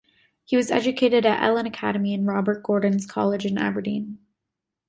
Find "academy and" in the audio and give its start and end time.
1.67-2.25